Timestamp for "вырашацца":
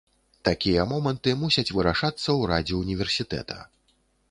1.77-2.23